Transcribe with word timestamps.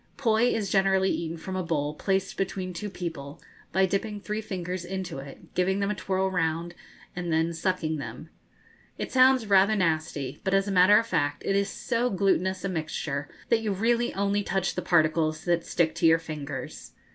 Poi 0.17 0.45
is 0.51 0.71
generally 0.71 1.11
eaten 1.11 1.37
from 1.37 1.55
a 1.55 1.61
bowl 1.61 1.93
placed 1.93 2.35
between 2.35 2.73
two 2.73 2.89
people, 2.89 3.39
by 3.71 3.85
dipping 3.85 4.19
three 4.19 4.41
fingers 4.41 4.83
into 4.83 5.19
it, 5.19 5.53
giving 5.53 5.79
them 5.79 5.91
a 5.91 5.95
twirl 5.95 6.31
round, 6.31 6.73
and 7.15 7.31
then 7.31 7.53
sucking 7.53 7.97
them. 7.97 8.31
It 8.97 9.11
sounds 9.11 9.45
rather 9.45 9.75
nasty; 9.75 10.41
but, 10.43 10.55
as 10.55 10.67
a 10.67 10.71
matter 10.71 10.97
of 10.97 11.05
fact, 11.05 11.43
it 11.45 11.55
is 11.55 11.69
so 11.69 12.09
glutinous 12.09 12.65
a 12.65 12.69
mixture 12.69 13.29
that 13.49 13.61
you 13.61 13.73
really 13.73 14.11
only 14.15 14.41
touch 14.41 14.73
the 14.73 14.81
particles 14.81 15.45
that 15.45 15.67
stick 15.67 15.93
to 15.93 16.07
your 16.07 16.17
fingers. 16.17 16.93